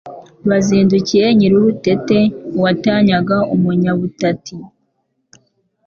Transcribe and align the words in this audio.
Bazindukiye 0.49 1.25
Nyir-urutete, 1.37 2.19
Uwatanyaga 2.57 3.37
Umunya-butati. 3.55 4.55